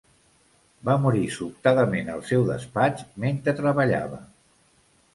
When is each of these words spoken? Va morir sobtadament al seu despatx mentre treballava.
Va 0.89 0.95
morir 1.03 1.21
sobtadament 1.35 2.11
al 2.15 2.25
seu 2.33 2.49
despatx 2.51 3.07
mentre 3.27 3.57
treballava. 3.63 4.25